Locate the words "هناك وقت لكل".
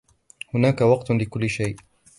0.53-1.49